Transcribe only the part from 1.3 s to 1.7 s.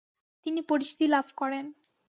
করেন।